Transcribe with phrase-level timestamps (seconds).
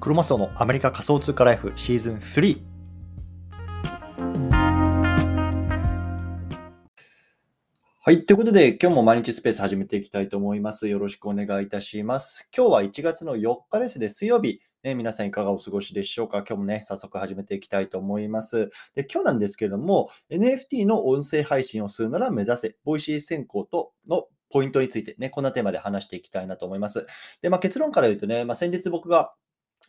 [0.00, 2.60] クロマスオのアメリカ仮想通貨ライフシーズン3。
[8.00, 8.24] はい。
[8.24, 10.86] ということで、今日も毎日スペース始めていきたいと思います。
[10.86, 12.48] よろしくお願いいたします。
[12.56, 14.60] 今日は1月の4日ですね、水曜日。
[14.84, 16.44] ね、皆さんいかがお過ごしでしょうか？
[16.46, 18.70] 今日もね、早速始めていきたいと思います。
[18.94, 27.04] で、今日なんですけれども、NFT の音声配信をするなら目指せ、 Voicy 選考とのポイントについてね、こんなテーマで話していきたいなと思います。
[27.42, 29.34] で、まあ、結論から言うとね、まあ、先日僕が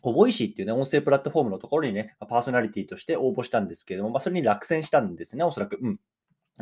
[0.02, 5.78] Voicy っていうね、音声プラットフォームのところにね、パーソナリティとして応募したんですけれども、まあ、それに落選したんですね、おそらく。
[5.80, 6.00] うん。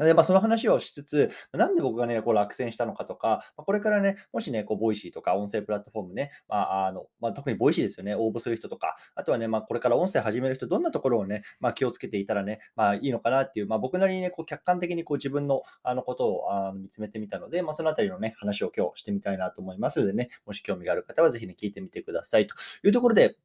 [0.04, 23.36] で、まあ、その話をしつつ、なんで僕がね、こう落選したのかとか、まあ、これからね、もしね、こう、 Voicy とか音声プラットフォームね、まあ、あの、まあ、特に Voicy ですよね、応募する人とか、あとはね、まあ、これから音声始める人、どんなところをね、まあ、気をつけていたらね、まあ、いいのかなっていう、まあ、僕なりにね、こう、客観的にこう、自分の、あの、ことをあ見つめてみたので、まあ、そのあたりのね、話を今日してみたいなと思いますのでね、もし興味がある方はぜひね、聞いてみてくださいというところで、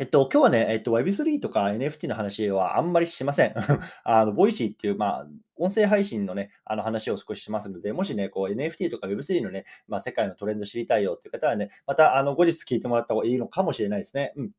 [0.00, 3.54] えっと、今日はね、えっと、Web3 とか NFT の話はあんまりしません。
[4.04, 5.26] あの、 Voicy っていう、まあ、
[5.56, 14.32] 音声配信のね、あの話を少ししますので、もしね、こう NFT とか Web3 のね、まあ、世界のトレンド知りたいよっていう方はね、また、あの、後日聞いてもらった方がいいのかもしれないですね。
[14.36, 14.50] うん。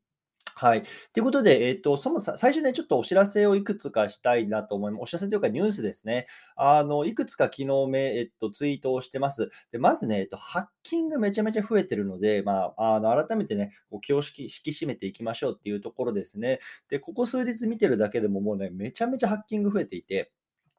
[0.56, 0.84] はい。
[1.12, 5.02] ということで、えっ、と、そもそも最初ね、ちょっとお知らせをいくつかしたいなと思います。
[5.02, 6.28] お知らせというかニュースですね。
[6.54, 9.50] あの、いくつか昨日め、えっと、ツイートをしてます。
[9.72, 16.60] で、まずね、えっと、ハッキングめちゃめちゃ増えてるので、まあ、あの、改めてね、こう気を引き締めていきましょうっていうところですね。
[16.88, 20.30] で、ここ数日見てるだけでももうね、めちゃめちゃハッキング増えていて、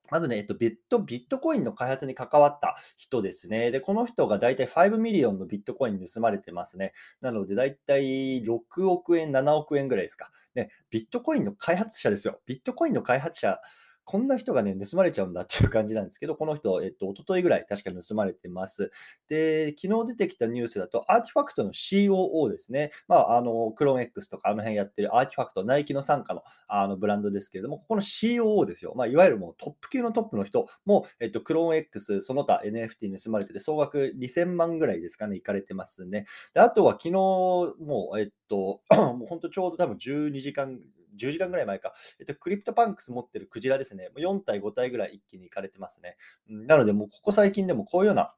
[0.10, 3.72] まずね、えっと、ビット、ビットコインの開発に関わった人ですね。
[3.72, 6.94] で、この人が大体5ミリオンのビットコイン盗まれてますね。
[7.22, 10.32] なので、大体6億円、7億円ぐらいですか。
[10.56, 12.40] ね、ビットコインの開発者ですよ。
[12.46, 13.60] ビットコインの開発者
[14.06, 18.92] こんな人がね、盗まれちゃうんだっていう感じなんですけど、この人、えっと、一昨日ぐらい確かに盗まれてます。
[19.28, 22.92] で、昨日出てきたニュースだと、 RTFKT の COO ですね。
[23.08, 28.94] まあ、あの、クローン X とかあの辺やってる RTFKT、ナイキの傘下のあのブランドですけれども、ここの COO ですよ。
[28.96, 36.26] まあ、いわゆるもうトップ級のトップの人も、えっと、 CloneX、その他 NFT 盗まれてて、総額2000万ぐらいですかね、いかれてますね。
[36.54, 40.80] で、あとは昨日、もう、えっと、 もう本当ちょうど多分12時間
[41.18, 46.18] 10時間ぐらい前か、えっと、 CryptoPunks 持ってるクジラですね、4体、5体ぐらい一気に行かれてますね。
[46.48, 48.34] なので、もうここ最近でもこういうような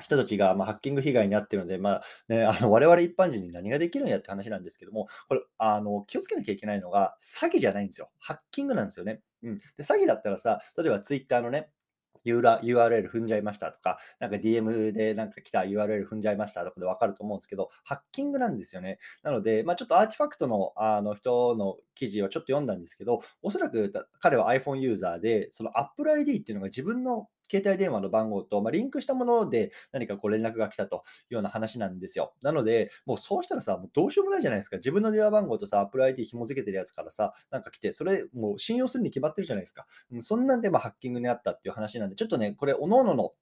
[0.00, 8.10] 人たちが、まハッキング被害に遭ってるので、まあね、あの我々一般人に何ができるんやって話なんですけども、これあの気をつけなきゃいけないのが、詐欺じゃないんですよ。
[8.18, 9.20] ハッキングなんですよね。
[9.42, 11.70] うん、で詐欺だったらさ、例えばツイッターのね、
[12.24, 18.98] URL 踏んじゃいましたとか、なんか DM でなんか来た URL 踏んじゃいましたとかでわかると思うんですけど、ハッキングなんですよね。
[19.22, 32.34] なので、まあ、ちょっと RTFKT のあの人の記事をちょっと読んだんですけど、おそらく彼は iPhone ユーザーで、その Apple ID っていうのが自分の携帯電話の番号と、まあ、リンクしたもので何かこう連絡が来たというような話なんですよ。
[32.42, 34.78] なので、もうそうしたらさ、もうどうしようもないじゃないですか。
[34.78, 39.86] 自分の電話番号とさ、Apple ID 紐付けてるやつからさ、なんか来て、それもう信用するに決まってるじゃないですか。
[40.20, 43.32] そんなんでまハッキングにあったっていう話なんで、ちょっとね、これ、おのおのの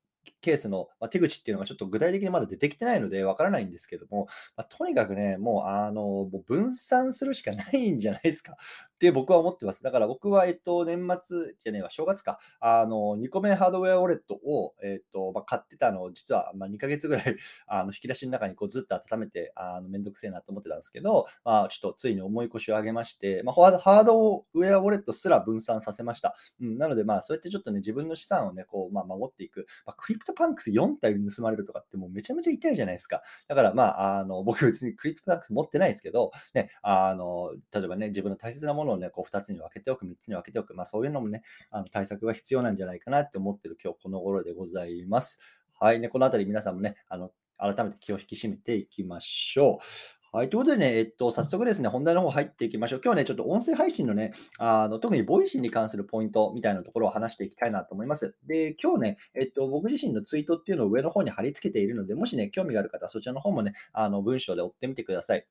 [0.40, 4.26] ケースの、手口っていうのがちょっと具体的にまだ出てきてないのでわからないんですけども、
[4.56, 8.56] まあ、とにかくね、もうあのもう分散するしかないんじゃないですか
[9.00, 9.82] って僕は思ってます。
[9.82, 26.36] だから僕は、えっと、年末じゃねえわ、正月か、あの2個目ハードウェアウォレットを、えっとまあ、買ってたのを、実は、ま2ヶ月ぐらい あの引き出しの中にこうずっと温めて、あのめんどくせえなと思ってたんですけど、まあ、ちょっとついに重い腰を上げまして、まあ、ハードウェアウォレットすら分散させました。
[26.60, 29.66] うん、なので、まあ、そうやってちょっとね、自分の資産をね、こう、まあ、守っていく。
[29.86, 33.22] まあ、 CryptoPunks 4体盗まれるとかってもうめちゃめちゃ痛いじゃないですか。
[33.48, 45.38] だからまあ、あの僕別に CryptoPunks 持ってないですけど、ね、あの例えばね、自分の大切なものをね、こう2つに分けておく、3つに分けておく、まあそういうのもね、あの対策が必要なんじゃないかなって思ってる今日この頃でございます。
[45.78, 50.10] はい、ね、このあたり皆さんもね、あの改めて気を引き締めていきましょう。
[50.32, 50.48] はい。
[50.48, 53.00] ということでね、えっと、早速ですね、本題の方入っていきましょう。
[53.04, 58.36] 今日はね、ちょっと音声配信のね、あの特に Voicy に関するポイントみたいなところを話していきたいなと思います。
[58.46, 65.44] で、今日ね、えっと、僕自身のツイートっていうのを上の方に貼り付けているので、もしね、興味がある方そちらの方もね、あの文章で追ってみてください。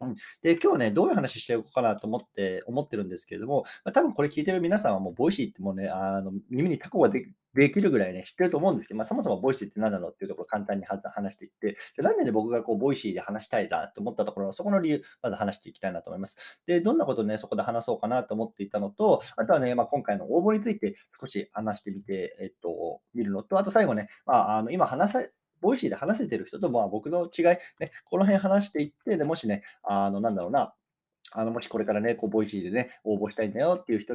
[0.00, 16.36] うん、で、今日ね、どういう話していこうかなと思って思ってるんですけれども、まあ、多分これ聞いてる皆さんはもう、 Voicy ってもうね、あの耳にタコがでできるぐらいね、知ってると思うんですけど、まあ、そもそも Voicy って何なのっていうところを簡単に話していって、じゃなんで、僕がこう Voicy で話したいなと思ったところの、そこの理由、まず話していきたいなと思います。
[16.66, 25.22] で、どんなことをね、そこで話そうかなと思っていたのと、あとはね、まあ、今回の応募について少し話してみて、えっと、見るのと、あと最後ね、まあ、あの今話さ
[25.66, 27.44] Voicy で話せてる人と、まあ、僕の違い、
[27.80, 30.72] ね、この辺話していって、でもしね、あの、なんだろうな、
[31.32, 34.14] あのもしこれからね、こう Voicy でね、応募したいんだよっていう人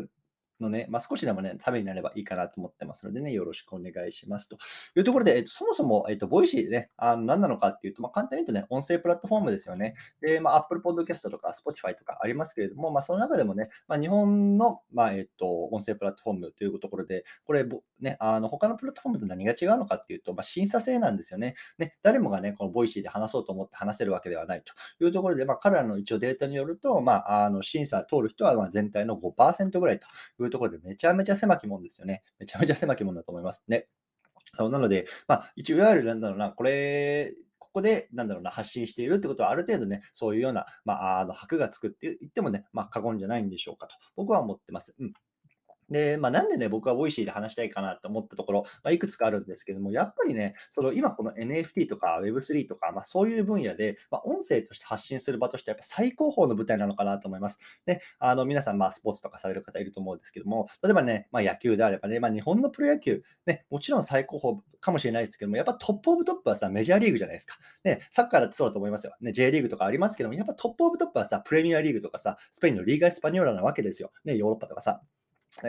[0.62, 4.58] のね、まあ、少しでもね、ためになればいいかなと思ってますのでね、よろしくお願いしますと
[4.96, 9.96] いうところで、えっと、そもそも、えっと、 Voicy でね、あの何なのかっていうと、まあ、簡単に言うとね、音声プラットフォームですよね。
[10.22, 17.66] で、まあ、Apple Podcast とか Spotify とかありますけれども、まあ、その中でもね、まあ、日本の、まあ、えっと、音声プラットフォームというところで、これ、
[18.00, 21.56] ね、あの他のプラットフォームと何が違うのかっていうと、まあ、審査制なんですよね。
[21.78, 24.74] ね、誰もがね、この Voicy で話そうと思って話せるわけではないと
[25.04, 30.08] いうところで、まあ、彼らの一応データによると、まあ、あの審査通る人はま全体の5%ぐらいと
[30.44, 32.24] いうところで、めちゃめちゃ狭き門ですよね。
[32.40, 33.88] めちゃめちゃ狭き門だと思いますね。
[34.54, 44.94] そうなので、まあ、一応、いわゆるなんだろうな、これ、ここで、なんだろうな、発信しているってことは、ある程度ね、そういうような、まあ、あの、箔がつくって言ってもね、まあ、過言じゃないんでしょうかと、僕は思ってます。
[45.00, 45.14] うん。
[45.92, 57.60] で、まあ、なんでね、僕は Voicy で話したいかなと思ったところ、まあ、いくつかあるんですけども、やっぱりね、その今この NFT とか Web3 とか、まあ、そういう分野で、まあ、音声として発信する場として、やっぱ最高峰の舞台なのかなと思います。
[57.86, 67.58] で、あの皆さん、まあ、スポーツとかされる方いると思うんですけども、例えばね、まあ、野球であればね、まあ、日本のプロ野球、ね、もちろん最高峰かもしれないですけども、やっぱトップオブトップはさ、メジャーリーグじゃないですか。
[67.84, 69.14] ね、サッカーだってそうだと思いますよ。
[69.22, 74.12] ね、J リーグとかありますけども、やっぱトップオブトップはさ、プレミアリーグとかさ、スペインのリーガ・エスパニョーラなわけですよ。
[74.26, 75.02] ね、ヨーロッパとかさ。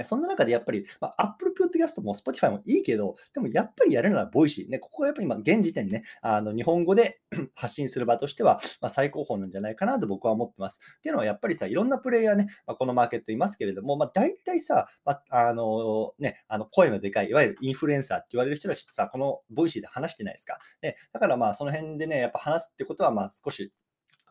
[0.05, 4.69] そんな中でやっぱり、まあ、Apple Podcast も Spotify もいいけど、でもやっぱりやるなら Voicy。
[4.69, 7.21] ね、ここがやっぱり今、現時点ね、あの日本語で
[7.55, 10.81] 発信する場としては、まあ、最高峰なんじゃないかなと僕は思ってます。
[10.99, 20.59] っていうのはやっぱりさ、いろんなプレイヤーね、まあ、このマーケットいますけれども、まあ、大体さ、まあ、あのね、あの声のでかい、いわゆるインフルエンサーって言われる人たちさ、この Voicy で話してないですか？
[20.83, 23.73] ね、だからまあ、その辺でね、やっぱ話すってことは、まあ少し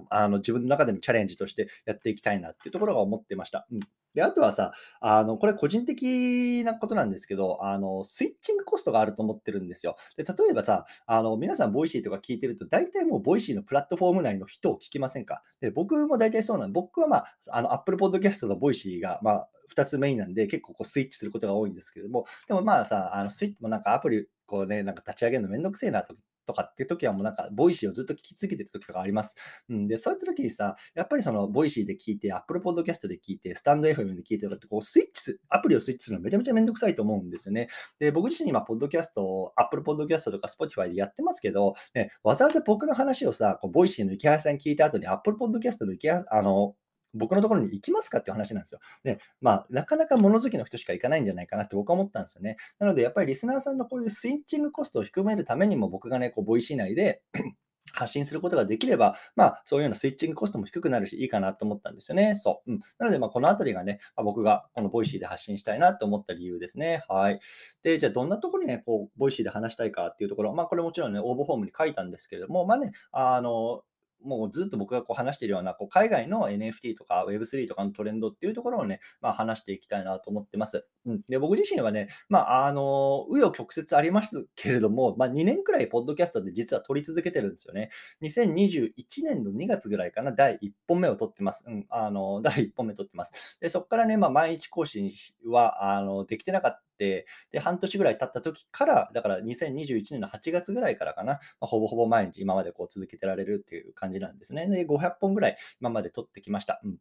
[0.10, 3.68] あの自分の中でのチャレンジとしてやっていきたいなっていうところが思ってました。
[3.72, 3.80] うん、
[4.14, 9.96] で、あとはさ、あの、これ個人的なことなんですけど、あの、スイッチングコストがあると思ってるんですよ。
[10.18, 15.44] で、例えばさ、あの、皆さん Voicy とか聞いてると、大体もう Voicy のプラットフォーム内の人を聞きませんか？
[15.60, 26.14] で、僕も大体そうなんで、僕はまあ、あの、Apple Podcast と Voicy が、まあ、2つメインなんで、結構こうスイッチすることが多いんですけれども、でもまあさ、あのスイッチもなんかアプリ、こうね、なんか立ち上げるのめんどくせえなと
[26.46, 29.36] とかっていう時はもうなんか、 Voicy をずっと聞き続けてる時とかあります。
[29.70, 37.68] うん、で、そういった時にさ、やっぱりその、 Voicy で聞いて、Apple Podcast で聞いて、 stand.fm で聞いてとかって、こう、スイッチす、アプリをスイッチするのめちゃめちゃめんどくさいと思うんですよね。
[38.00, 46.76] で、僕自身今、ポッドキャストを、Apple Podcast とか Spotify でやってますけど、ね、わざわざ僕の話をさ、こう Voicy のイケハヤさんに聞いた後に Apple Podcast のイケハヤ、あの、
[47.14, 48.80] 僕のところに行きますかっていう話なんですよ。
[49.04, 52.58] で、まあ、なかなか物好きの人しか行かないんじゃないかなって僕は思ったんですよね。
[52.80, 57.22] なので、やっぱりリスナーさんのこういうスイッチングコストを低めるためにも、僕がね、こう、 Voicy 内で
[57.94, 62.36] 発信することができれば、まあ、そういうようなスイッチングコストも低くなるし、いいかなと思ったんですよね。
[62.36, 62.72] そう。
[62.72, 67.04] うん、なので、まあ、このあたりがね、まあ、僕がこの Voicy で発信したいなと思った理由ですね。
[67.10, 67.40] はい。
[67.84, 73.84] で、じゃあ、どんなところにね、こう、 Voicy で話したいかっていうところ、まあ、これもちろんね、応募フォームに書いたんですけれども、まあね、あの、
[74.24, 80.86] もうずっと僕がこう話しているようなこう海外の NFT とか Web3 とかのトレンドっていうところをね、まあ、話していきたいなと思ってます。
[81.06, 87.90] うん、で僕自身はね、まあ、あの、紆余曲折ありますけれども、まあ、2年くらいポッドキャストで実は撮り続けてるんですよね。
[88.22, 88.92] 2021
[89.24, 91.64] 年の2月ぐらいかな、第1本目を撮ってます。
[91.68, 93.34] うん、あの、第1本目撮ってます。
[93.60, 95.12] で、そこからね、まあ、毎日更新
[95.48, 96.84] は、あの、できてなかった。
[97.02, 97.26] で、
[97.60, 104.68] 半年ぐらい経った時から、だから2021年の8月ぐらいからかな、まあ、ほぼほぼ毎日今までこう続けてられるっていう感じなんですね。
[104.68, 106.80] で、500本ぐらい今まで撮ってきました。
[106.84, 106.98] うん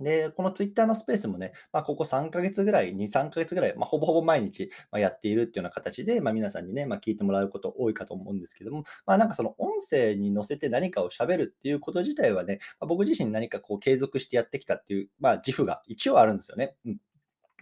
[0.00, 16.74] で、このツイッターのスペースもね、まあ、ここ3ヶ月ぐらい、2、3ヶ月ぐらい、まあ、ほぼほぼ毎日やっているっていうような形で、まあ、皆さんにね、まあ、聞いてもらうこと多いかと思うんですけども、まあ、なんかその音声に乗せて何かを喋るっていうこと自体はね、まあ、僕自身何かこう継続してやってきたっていう、まあ、自負が一応あるんですよね。
[16.86, 16.96] うん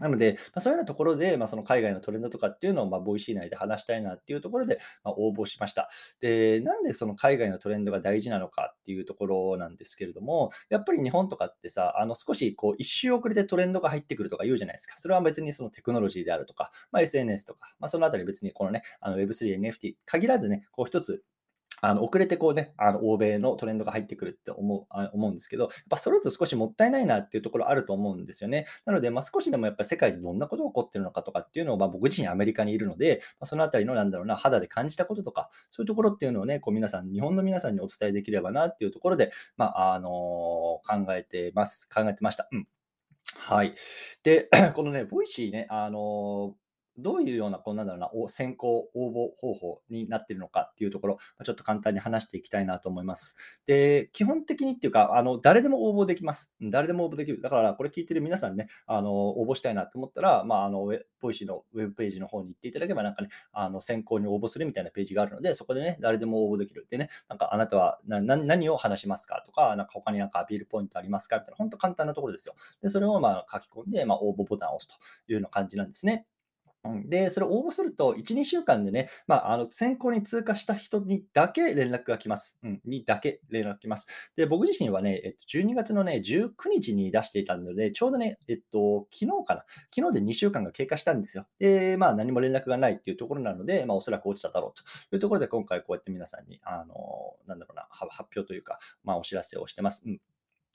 [0.00, 5.90] なので、まあ、そういうようなところで、まあ、その海外のトレンドとかっていうのを、まあ、 Voicy 内で話したいなっていうところで、ま、応募しました。
[6.20, 14.94] で、なんでその海外のトレンドが大事なのかっていうところなんですけれども、やっぱり日本とかってさ、あの少しこう一周遅れてトレンドが入ってくるとか言うじゃないですか。
[14.98, 21.22] それは別にそのテクノロジーであるとか、ま、SNS とか、ま、そのあたり別にこのね、あの Web3、NFT 限らずね、こう一つ
[21.82, 28.66] あの遅れてこうね、あの欧米のトレンドが入ってくるって思う思うんですけど、やっぱそれだと少しもったいないなっていうところあると思うんですよね。
[28.86, 40.80] なので、まあ、少しでもやっぱり世界でどんなことが起こってるのかとかっていうのを、まあ、僕自身アメリカにいるので、まあ、そのあたりのなんだろうな、肌で感じたこととか、そういうところっていうのをね、こう皆さん、日本の皆さんにお伝えできればなっていうところで、まあ、あのー、考
[41.14, 41.88] えてます。
[41.92, 42.48] 考えてました。
[42.52, 42.68] うん。
[43.34, 43.74] はい。
[44.22, 46.61] で、 このね、 Voicy ね、あのー
[46.98, 53.36] どういうような、こうなんだろうな、選考応募方法になっているのかっていうところ、ちょっと簡単に話していきたいなと思います。
[53.66, 56.52] で、基本的にっていうか、あの誰でも応募できます。
[56.60, 57.40] 誰でも応募できる。
[57.40, 66.86] だから、これ聞いてる皆さんね、あの応募したいなと思ったら、まあ、あの Voicy のウェブページの方に行っていただければ、なんかね、あの選考に応募するみたいなページがあるので、そこでね、誰でも応募できる。
[66.90, 72.54] でね、なんかあなたは何を話しますかとか、なんか他になんかアピールポイントありますかみたいな、本当簡単なところですよ。
[72.82, 74.94] で、それをまあ書き込んで、まあ、応募ボタンを押すと
[75.28, 76.26] いうような感じなんですね。
[77.08, 82.58] で、それを応募すると、1、2週間でね、まあ、あの選考に通過した人にだけ連絡が来ます。
[82.62, 84.06] うん、にだけ連絡が来ます。
[84.36, 91.46] で、僕自身はね、えっと、12月のね、19日に出していたので、ちょうどね、えっと、昨日かな、昨日で2週間が経過したんですよ。
[91.60, 96.94] で、まあ、何も連絡がないっていうところなので、まあ、おそらく落ちただろうというところで、今回こうやって皆さんに、あの、
[97.46, 100.02] なんだろうな、発表というか、まあ、お知らせをしてます。
[100.06, 100.20] うん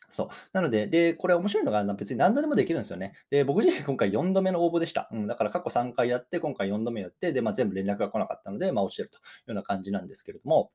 [0.10, 0.28] そう。
[0.54, 3.14] なので、で、これ面白いのが、別に何度でもできるんですよね。
[3.30, 5.10] で、僕自身今回4度目の応募でした。
[5.12, 10.72] うん、だから過去3回やって、今回4度目やって、で、まあ、全部連絡が来なかったので、まあ、落ちてるというような感じなんですけれども、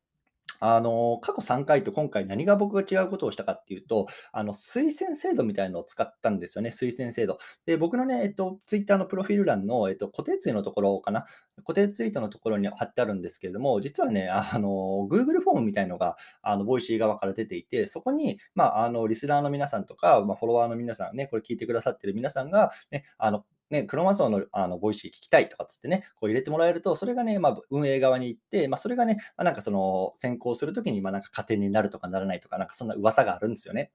[0.64, 7.38] あの、過去3回と今回何が僕が違うことをしたかっていうと、あの、推薦制度みたいのを使ったんですよね、推薦制度。
[7.66, 11.26] で、僕のね、えっと、ツイッターのプロフィール欄の、えっと、固定ツイートのところかな、
[11.66, 33.90] 固定ツイートのところに貼ってあるんですけれども、実はね、あの、Google フォームみたいのが、あの、 Voicy側から出ていて、そこに、まあ、あの、リスナーの皆さんとか、まあ、フォロワーの皆さんね、これ聞いてくださってる皆さんが、ね、あの、ね、クロマスオのあの Voicy聞きたいとかつってね、こう入れてもらえると、それがね、まあ、運営側に行って、まあ、それがね、まあ、なんかその選考するときに、まあ、なんか加点になるとかならないとか、なんかそんな噂があるんですよね。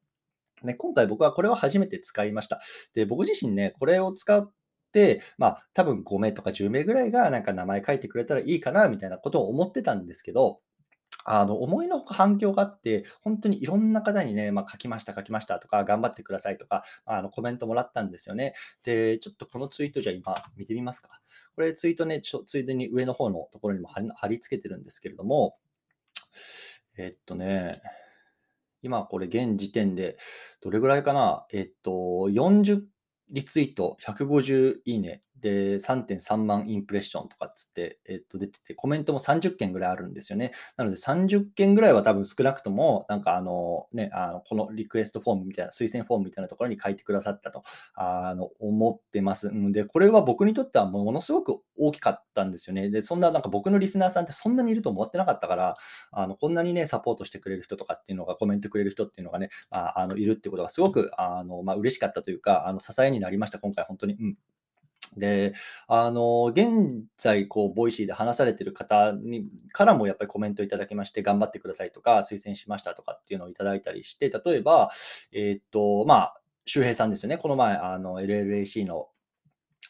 [0.63, 2.59] ね、今回僕はこれを初めて使いました。
[2.95, 4.51] で、僕自身ね、これを使っ
[4.91, 10.59] て、まあ、多分5名とか10名ぐらいがなんか名前書いてくれたらいいかなみたいなことを思ってたんですけど、
[11.29, 18.53] あの、思いのほか反響があって、本当にいろんな方にね、まあ、書きました、書きましたとか、頑張ってくださいとか、あの、コメントもらったんですよね。
[18.83, 21.09] で、ちょっとこのツイートじゃ今見てみますか。
[21.53, 25.57] これツイートね、ちょついでに上の方のところにも貼り貼り付けてるんですけれども、
[26.97, 27.81] えっとね、
[28.81, 30.17] 今これ現時点で
[30.61, 31.45] どれぐらいかな？
[31.51, 32.83] えっと、40
[33.31, 40.51] リツイート、150いいね、で、3.3万インプレッションとかっつって、えっと、出てて、コメントも30件ぐらいあるんですよね。
[40.77, 47.63] なので、30件ぐらいは多分少なくとも、なんかあの、ね、あのこのリクエストフォームみたいな、推薦フォームみたいなところに書いてくださったと、
[47.93, 49.49] あの、思ってます。
[49.49, 52.89] んで、これは僕にとってはものすごく大きかったんですよね。
[52.89, 55.75] で、そんな、なんか僕のリスナーさんってそんなにいると思ってなかったから、
[56.11, 64.15] あの、こんなにね、サポートしてくれる人とかっていうのが、コメントくれる人っていうのがね、ああのいるってことがすごく、あの、まあ、嬉しかったというか、あの、支えになりました、今回、本当に。
[64.15, 64.37] うん
[65.15, 65.53] で、
[65.87, 74.91] あの、現在、こう、 Voicyで話されてる方にからもやっぱりコメントいただきまして、頑張ってくださいとか、推薦しましたとかっていうのをいただいたりして、例えば、
[75.31, 77.37] えっ、と、まあ、周平さんですよね。
[77.37, 79.07] この前、あの、LLAC の、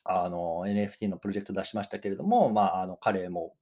[0.04, 3.54] あの、NFT のプロジェクト出しましたけれども、まあ、あの、彼も、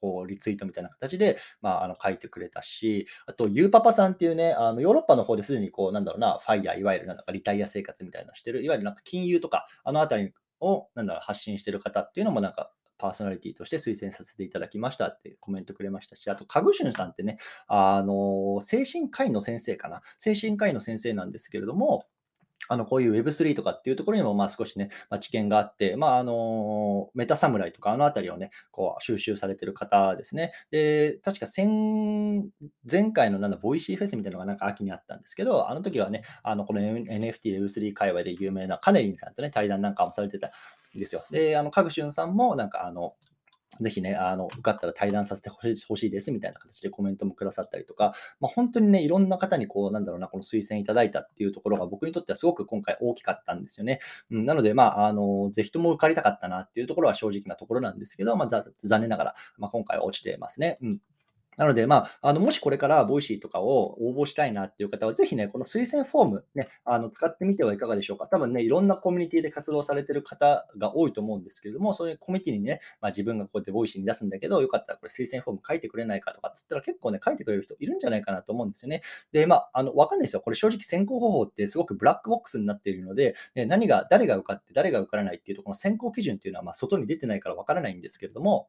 [0.00, 17.38] こう、リツイートみたいな形で、まあ、あの、書いてくれたし、あと、ゆうパパさんっていうね、あの、ヨーロッパの方ですでに、こう、なんだろうな、 FIRE、いわゆるなんかリタイア生活みたいなのしてる、いわゆるなんか金融とか、あのあたりをなんだろう発信してる方っていうのもなんかパーソナリティとして推薦させていただきましたってコメントくれましたし、あと、かぐしゅんさんってね、
[17.68, 20.02] あの、精神科医の先生かな。
[20.18, 22.06] 精神科医の先生なんですけれども、
[22.68, 30.52] あの、こういう Web3 とかっていうところにも、まあ少しね、まあ、知見があって、まああの、 Meta Samurai とかあのあたりをね、こう収集されてる方ですね。
[30.70, 31.66] で、確か前、
[32.90, 40.50] 前回のなんだ、 Voicyフェスみたいなのがなんか秋にあったんですけど、あの時はね、あの、この NFT、Web3 界隈で有名なカネリンさんとね、対談なんかもされてたん
[40.98, 41.24] ですよ。
[41.30, 43.14] で、あの、カグシュンさんもなんかあの、
[43.80, 54.00] ぜひね、あの、受かったら対談させてほしいですみたいな形でコメントもくださったりとか、まあ、本当にね、いろんな方にこう、なんだろうな、この推薦いただいたっていうところが僕にとってはすごく今回大きかったんですよね。
[54.30, 60.78] うん、なので、まあ、あの、ぜひとも受かりたかったなっていうところは正直なところなんですけど、まあ、残念ながら、まあ、今回は落ちてますね。
[60.82, 61.00] うん
[61.58, 68.28] なので、まあ、あのもしこれから Voicyとかを応募したいなっていう方は、ぜひね、この推薦フォーム、ね、あの使ってみてはいかがでしょうか。
[68.28, 79.02] 多分ね、いろんなコミュニティで活動されてる方が多いと思うんですけれども、そういうコミュニティにね、まあ、自分がこうやって Voicyに出すんだけど、よかったらこれ推薦フォーム書いてくれないかとかっつったら結構ね、書いてくれる人いるんじゃないかなと思うんですよね。
[79.32, 80.40] で、まあ、あの、わかんないですよ。
[80.40, 88.68] これ正直選考方法ってすごくブラックボックスになっているので、ね、何が、誰が受かって誰が受からないっていうとこの選考基準っていうのは、ま、外に出てないからわからないんですけれども、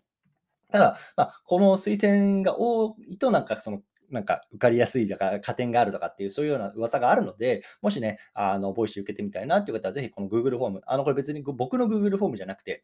[0.71, 12.83] ただ、まあ、この推薦が多いと、なんかその、なんか受かりやすいとか、加点があるとかっていう、そういうような噂があるので、もしね、あの、 Voicy受けてみたいなっていう方は、ぜひこの Google フォーム、あの、これ別に僕の Google フォームじゃなくて、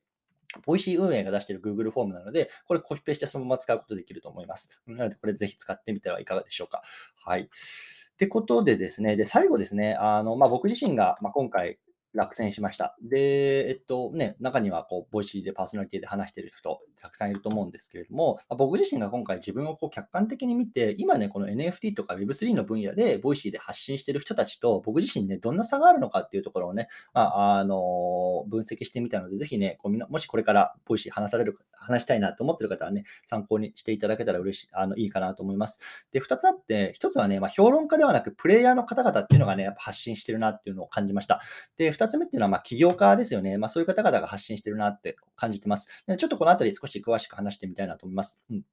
[0.65, 4.69] Voicy運営が出している Google フォームなので、これコピペしてそのまま使うことできると思います。
[4.87, 6.83] なので、これぜひ使ってみてはいかがでしょうか。
[7.15, 7.41] はい。
[7.41, 11.79] ってことでですね、で、最後ですね、あの、まあ、僕自身が、まあ、今回、
[12.15, 12.95] 落選しました。
[13.01, 35.79] で、えっとね、中にはこう Voicyでパーソナリティで話してる人たくさんいると思うんですけれども、僕自身が今回自分をこう客観的に見て、今ね、この NFT とか Web3 の分野で Voicyで発信してる人たちと僕自身ね、どんな差があるのかっていうところをね、まあ、あの分析してみたので、ぜひね、こうみんなもしこれから Voicy話される、話したいなと思ってる方はね、参考にしていただけたら嬉しい、あのいいかなと思います。
[36.11, 41.41] で、2つあって、1つはね、まあ、評論家ではなくプレイヤーの方々っていうのがね、やっぱ発信してるなっていうのを感じました。
[41.77, 43.57] で、2 2つ目っていうのは、ま、起業家ですよね。
[43.57, 45.89] まあ、そういう方々が発信してるなって感じてます。
[46.07, 48.39] でちょっとこのあたり少し詳しく話してみたいなと思います。
[48.49, 48.63] うん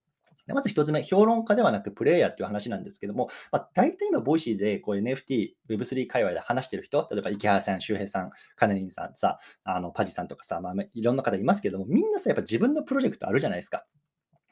[0.46, 13.86] でまず1つ目、評論家ではなくプレイヤーっていう話なんですけども、まあ、大体今、 Voicyでこう NFT、Web3 界隈で話してる人、例えばイケハヤさん、周平さん、カネリンさんさ、あのパジさんとかさ、まあ、いろんな方いますけども、みんなさ、やっぱ自分のプロジェクトあるじゃないですか。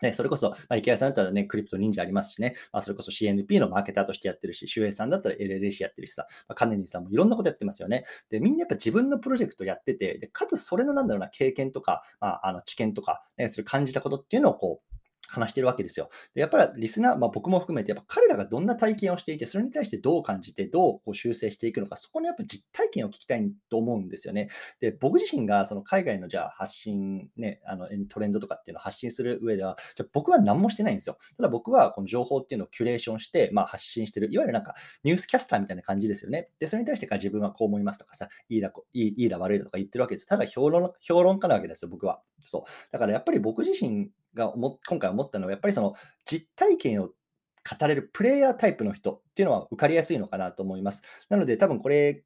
[0.03, 8.05] ね、それこそ、まあ、池谷さんだったらね、クリプト忍者ありますしね、まあ、それこそ CNP のマーケターとしてやってるし、周平さんだったら LLC やってるしさ、まあ、カネリンさんもいろんなことやってますよね。
[8.31, 14.90] で、みんなやっぱ自分のプロジェクトやってて、でかつそれのなんだろうな、経験とか、まあ、あの知見とか、ね、それ感じたことっていうのをこう、
[15.31, 16.11] 話してるわけですよ。
[16.35, 24.49] でやっぱりリスナー、まあ、僕も含めて、やっぱ彼らがどんな体験をしていて、それに対してどう感じて、どうこう修正していくのか、そこのやっぱ実体験を聞きたいと思うんですよね。
[24.81, 31.19] で、僕自身がその海外のじゃあ発信、ね、あのトレンドとかっていうのを発信する上では、じゃ僕は何もしてないんですよ。
[31.37, 36.49] ただ僕はこの情報っていうのをキュレーションして、まあ、発信してる、いわゆるなんかニュースキャスターみたいな感じですよね。
[36.59, 40.27] で、それに対してか自分はこう思いますとかさ、いいだいいいいだ悪いだとか言ってるわけです。
[40.27, 42.23] ただ評論評論家なわけですよ、僕は。
[42.45, 42.63] そう。
[42.93, 45.95] だからやっぱり僕自身が今回思ったのは、やっぱりその
[46.25, 51.03] 実体験を語れるプレイヤータイプの人っていうのは受かりやすいのかなと思います。
[51.29, 52.25] なので、多分これ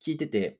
[0.00, 0.58] 聞いてて、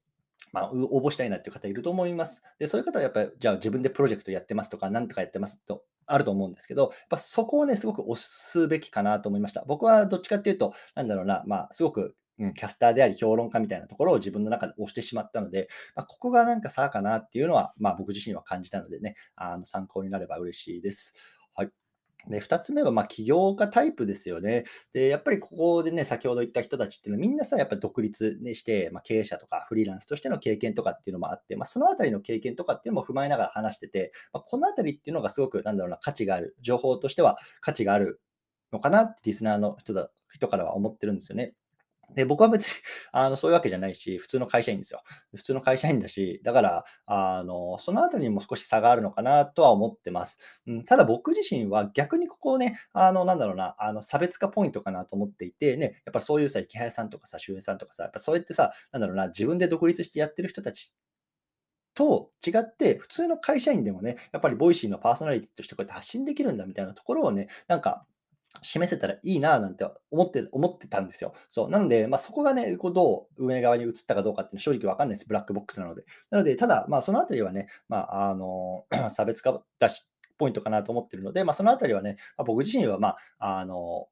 [0.53, 2.43] まあ、応募したいなっていう方いると思います。
[2.59, 9.65] で、そういう方はやっぱり、じゃあ自分でプロジェクトやってますとか、なんとかやってますとあると思うんですけど、やっぱそこをね、すごく推すべきかなと思いました。
[9.67, 21.15] 僕はどっちかっていうと、なんだろうな、まあ、すごくうん、キャスターであり評論家みたいなところを自分の中で押してしまったので、まあ、ここがなんか差かなっていうのは、まあ、僕自身は感じたのでね、あの参考になれば嬉しいです。
[21.55, 21.71] はい。
[22.29, 24.65] で、2つ目は、まあ、起業家タイプですよね。
[24.93, 38.21] で、やっぱりここでね、先ほど言った人たちっていうのは、みんなさ、やっぱり独立、ね、して、まあ、経営者とかフリーランスとしての経験とかっていうのもあって、まあ、そのあたりの経験とかっていうのも踏まえながら話してて、まあ、このあたりっていうのがすごく、なんだろうな、価値がある、情報としては価値がある
[38.73, 41.55] のかなって、リスナーの人だ人からは思ってるんですよね。
[42.15, 42.73] で、僕は別に
[43.13, 45.03] あのそういうわけじゃないし、普通の会社員ですよ。
[45.35, 50.39] 普通の会社員だし、だから、あのそのあたりにも少し差があるのかなとは思ってます。
[50.67, 60.95] うん、ただ僕自身は逆にここをね、あのなんだろうな、あの差別化ポイントかなと思っていて、ね、やっぱそういうさ、イケハヤさんとかさ、周平さんとかさ、やっぱそうやってさ、なんだろうな、自分で独立してやってる人たち
[61.95, 68.07] と違って、普通の会社員でもね、やっぱり Voicyのパーソナリティとしてこうやって発信できるんだみたいなところをね、なんか
[68.63, 71.35] 示せたらいいななんて思って思ってたんですよ。
[71.51, 75.29] そうなので、まあ、そこがね、こうどう運営側に移ったかどうかっていうのは正直わかんないです。
[75.29, 76.05] ブラックボックスなので。
[76.31, 80.09] なので、ただ、まあ、そのあたりはね、まあ、あの 差別化だし、
[80.39, 84.09] ポイントかなと思ってるので、まあ、そのあたりはね、まあ、僕自身は、まあ、あの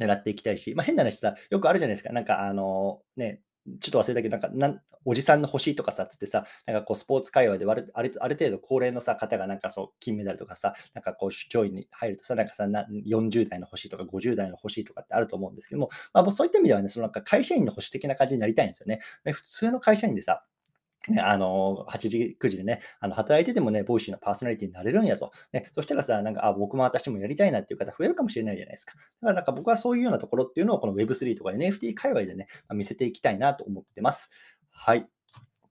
[0.00, 2.12] 狙っていきたいし、まあ、変な話さ、よくあるじゃないですか。
[2.12, 3.40] なんか、あのね、
[3.80, 19.00] ちょっと忘れたけど、なんか、おじさんの欲しいとかさ、つってさ、なんかこう、スポーツ界隈であるあるある程度高齢のさ、方がなんかそう、金メダルとかさ、なんかこう、上位に入るとさ、なんかさ、な40代の欲しいとか50代の欲しいとかってあると思うんですけども、まあ、そういった意味ではね、そのなんか会社員の保守的な感じになりたいんですよね。
[19.24, 20.44] で普通の会社員でさ、
[21.08, 25.30] ね、あの8時、9時でね、あの働いててもね、 Voicyのパーソナリティになれるんやぞ。
[25.52, 28.94] ね、そしたらさ、なんか、あ、僕も私もやりたいなっていう方増えるかもしれないじゃないですか。
[28.94, 34.30] だからなんか僕はそういうようなところっていうのをこの Web3 とか NFT 界隈でね、見せていきたいなと思ってます。
[34.70, 35.08] はい。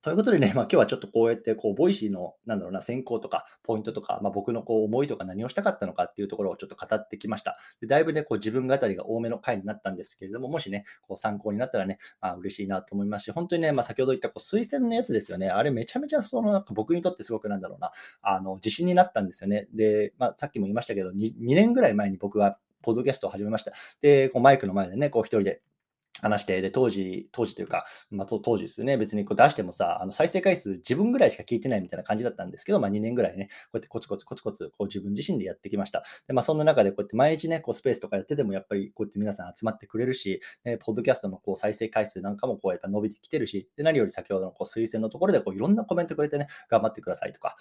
[0.08, 7.58] ということでね、まあ、今日はちょっとこうやって、こう、 Voicyの、なんだろうな、選考とか、ポイントとか、まあ、僕のこう思いとか何をしたかったのかっていうところをちょっと語ってきました。
[7.82, 17.92] でだいぶね、こう自分語りが多めの回になったんですけれども、もしね、こう参考になったらね、まあ、嬉しいなと思いますし、本当にね、まあ、先ほど言ったこう推薦のやつですよね、あれめちゃめちゃそのなんか僕にとってすごくなんだろうな、
[18.22, 19.68] あの自信になったんですよね。
[19.74, 23.74] で、まあ、さっきも言いましたけど2、2年ぐらい前に僕はポッドキャストを始めました。
[24.00, 25.62] で、こうマイクの前でね、こう一人で
[26.22, 36.04] 話して、で、当時、当時というか、まあ、当時ですよね、別にこう出してもさ、あの再生回数自分ぐらいしか聞いてないみたいな感じだったんですけど、まあ、2年ぐらいね、こうやってコツコツコツコツこう自分自身でやってきました。
[36.28, 47.58] で、まあ、そんな中でこうやって毎日ね、こうスペースとかやってても、やっぱりこうやって皆さん集まってくれるし、ね、ポッドキャストのこう再生回数なんかもこうやっぱ伸びてきてるし、で何より先ほどのこう推薦のところでこういろんなコメントくれてね、頑張ってくださいとか、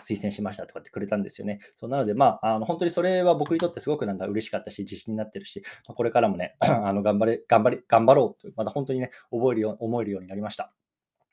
[0.00, 1.60] 推薦しましたとかってくれたんですよね。
[1.74, 10.72] そうなので、まあ、あの本当にそれは僕にとってすごくなんだ嬉しかったし、自信になってるし、ま、これからもね、 あの頑張れ、頑張れ、頑張ろうと、また本当にね、覚えるよう思えるようになりました。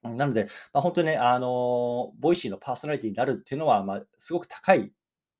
[0.03, 4.91] なので、まあ、本当にね、あの Voicyのパーソナリティになるっていうのは、まあ、すごく高い、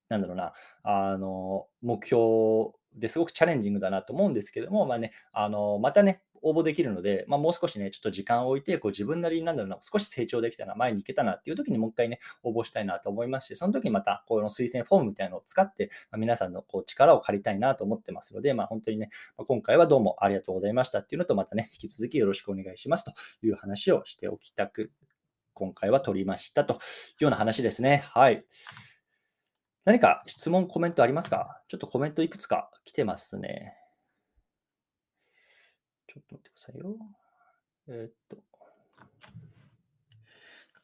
[0.09, 24.91] なんだろうな、あの目標ですごくチャレンジングだなと思うんですけども、まあね、あのまたね、応募できるので、まあ、もう少しね、ちょっと時間を置いて、こう自分なりになんだろうな、少し成長できたな、前に行けたなっていう時にもう一回ね、応募したいなと思いますし、その時にまた、この推薦フォームみたいなのを使って、まあ、皆さんのこう力を借りたいなと思ってますので、まあ、本当にね、まあ、今回はどうもありがとうございましたっていうのと、またね、引き続きよろしくお願いしますという話をしておきたく、
[25.53, 26.77] 今回は取りましたとい
[27.21, 28.03] うような話ですね。
[28.07, 28.43] はい。
[29.85, 31.61] 何か質問、コメントありますか？
[31.67, 33.75] ちょっとコメントいくつか来てますね。
[36.13, 36.95] ちょっと待ってくださいよ。
[37.87, 38.37] えー、っと、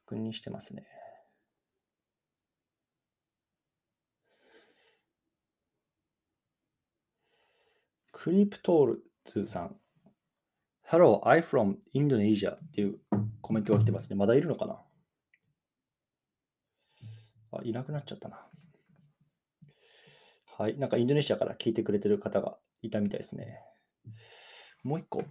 [0.07, 0.87] 確認してますね。
[8.11, 9.75] クリプトールズさん。
[10.91, 12.99] Hello, I from Indonesia っていう
[13.41, 14.15] コメントが来てますね。
[14.15, 14.81] まだいるのかな？
[17.51, 18.47] あ、いなくなっちゃったな。
[20.57, 20.77] はい。
[20.79, 23.61] なんかインドネシアから聞いてくれてる方がいたみたいですね。
[24.83, 25.23] もう一個。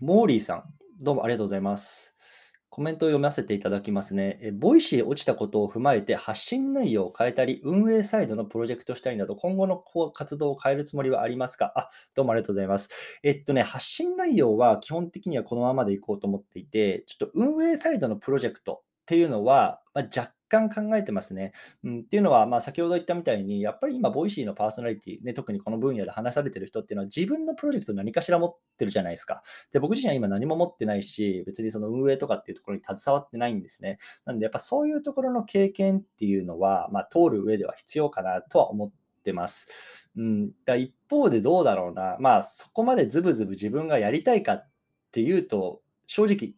[0.00, 0.64] モーリーさん。
[1.00, 2.16] どうもありがとうございます。
[2.68, 4.40] コメントを読ませていただきますね。
[4.42, 9.80] え Voicy落ちたことを踏まえて発信内容を変えたり、運営サイドのプロジェクトしたりなど、今後の
[10.12, 11.72] 活動を変えるつもりはありますか？
[11.76, 12.88] あ、どうもありがとうございます。
[13.22, 21.54] えっとね、発信内容は基本的にはこのままでいこうと思っていて、ちょっと運営サイドのプロジェクトっていうのは、まあ、若干考えてますね。
[21.82, 29.42] うん、っていうのは、まあ、先ほど言ったみたいに、やっぱり今、 Voicyのパーソナリティ、ね、特にこの分野で話されてる人っていうのは、自分のプロジェクト何かしら持ってるじゃないですか。
[29.72, 33.96] で、僕自身は今何も持ってないし、別にその運営とかっていうところに携わってないんですね。
[34.26, 38.92] なんで、やっぱそういうところの経験っていうのは、まあ、通る上では必要かなとは思っ
[39.24, 39.68] てます。
[40.18, 44.68] うん、だ一方でどうだろうな、まあ、そこまでズブズブ自分がやりたいかっ
[45.12, 46.54] ていうと、正直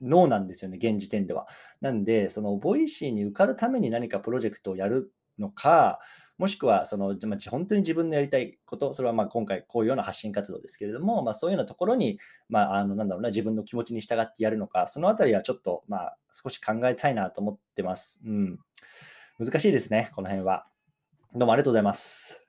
[0.00, 1.46] ノーなんですよね、現時点では。
[1.80, 6.00] なんで、その Voicyに受かるために何かプロジェクトをやるのか、
[6.38, 18.20] もしくはその、まあ、本当に自分のやりたいこと、それはまあ今回こういうような発信活動ですけれども、まあ、そういうようなところに、まあ、あのなんだろうな、自分の気持ちに従ってやるのか、そのあたりはちょっと、まあ、少し考えたいなと思ってます。
[18.24, 18.58] うん。
[19.38, 20.66] 難しいですね、この辺は。
[21.34, 22.42] どうもありがとうございます。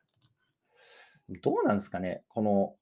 [1.42, 2.76] どうなんですかね、この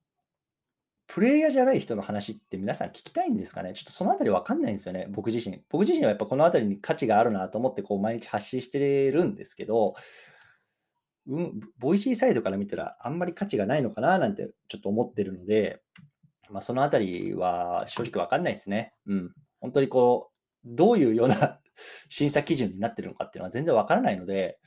[1.09, 3.73] プレイヤーじゃない人の話って皆さん聞きたいんですかね？
[3.73, 5.63] ちょっとそのあたりわかんないんですよね、僕自身。
[5.69, 9.95] 僕自身はやっぱこのあたりに価値があるなと思ってこう毎日発信してるんですけど、
[11.27, 15.81] うん、 Voicyサイドから見たらあんまり価値がないのかななんてちょっと思ってるので、
[16.51, 18.93] まあ、そのあたりは正直わかんないですね。
[19.07, 19.31] うん。
[19.61, 20.29] 本当にこ
[20.63, 21.59] う、どういうような
[22.09, 24.59] 審査基準になってるのかっていうのは全然わからないので、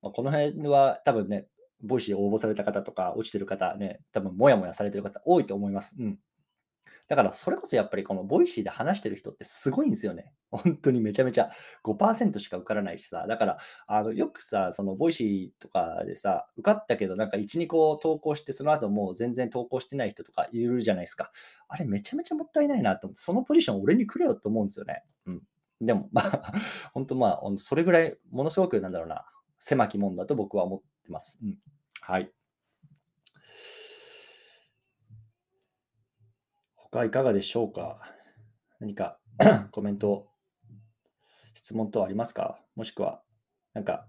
[0.00, 1.46] まあ、この辺は多分ね、
[1.82, 5.96] Voicy応募された方とか、落ちてる方ね、多分もやもやされてる方多いと思います。
[5.98, 6.18] うん。
[7.10, 10.32] だから、それこそやっぱりこの Voicyで話してる人ってすごいんですよね。
[10.52, 11.50] 本当にめちゃめちゃ
[11.84, 13.26] 5%しか受からないしさ。
[13.26, 21.32] だから、あのよくさ、その Voicyとかでさ、受かったけど、なんか1、2個投稿して、その後もう全然投稿してない人とかいるじゃないですか。
[21.66, 25.02] あれめちゃめちゃもったいないなと思って、そのポジション俺にくれよと思うんですよね。
[25.26, 25.42] うん。
[25.80, 26.52] でも、まあ、
[26.92, 29.24] 本当まあ、それぐらい、ものすごくなんだろうな、
[29.58, 31.38] 狭きもんだと僕は思ってます。
[31.42, 31.58] うん。
[32.00, 32.30] はい。
[36.76, 38.00] 他いかがでしょうか？
[38.80, 39.18] 何か
[39.72, 40.28] コメント、
[41.54, 42.60] 質問等ありますか？
[42.76, 43.22] もしくは、
[43.74, 44.06] なんか、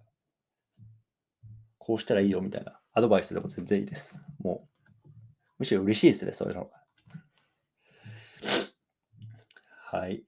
[1.77, 4.21] こうしたらいいよみたいなアドバイスでも全然いいです。
[4.39, 4.67] も
[5.05, 5.09] う、
[5.59, 6.81] むしろ嬉しいですね、そういうのが。
[9.91, 10.23] はい。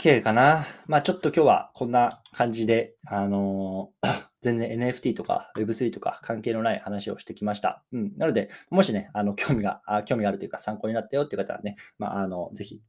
[0.00, 0.66] OK かな。
[0.86, 7.84] まあちょっと今日はこんな感じで、あのー 全然 NFT とか Web3 とか関係のない話をしてきました。
[7.92, 8.12] うん。
[8.16, 12.80] なので、もしね、あの、興味が、あ興味があるというか参考になったよっていう方はね、まあ、あの、ぜひ、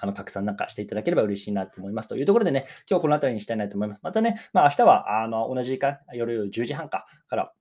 [0.00, 2.08] あの、拡散なんかしていただければ嬉しいなと思います。
[2.08, 4.00] というところでね、今日この辺りにしたいなと思います。
[4.02, 7.52] またね、まあ、明日は、あの、同じ時間、夜10時半かから、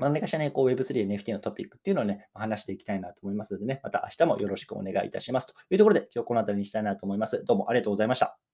[0.00, 5.46] 何かしらね、こう Web3、NFT のトピックっていうのをね、話していきたいなと思いますのでね、また明日もよろしくお願いいたします。
[5.46, 7.44] というところで、今日この辺りにしたいなと思います。
[7.44, 8.49] どうもありがとうございました。